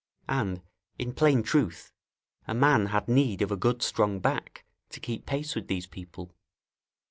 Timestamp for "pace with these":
5.27-5.85